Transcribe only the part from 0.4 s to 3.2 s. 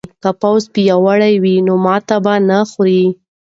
پوځ پیاوړی وای نو ماتې به یې نه خوړه.